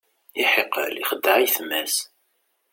Iḥiqel 0.41 0.93
ixeddeɛ 1.01 1.35
ayetma-s. 1.37 1.95